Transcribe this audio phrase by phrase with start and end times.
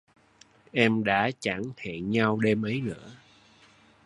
[0.71, 3.11] Em đã chẳng hẹn nhau đêm ấy nữa